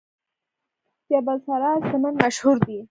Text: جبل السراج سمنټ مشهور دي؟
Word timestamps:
جبل 1.09 1.35
السراج 1.39 1.79
سمنټ 1.91 2.15
مشهور 2.23 2.55
دي؟ 2.65 2.77